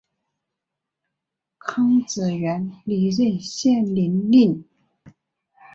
[1.59, 4.65] 康子元历任献陵令。